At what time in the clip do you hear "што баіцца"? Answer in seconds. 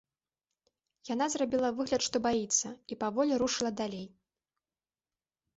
2.07-2.67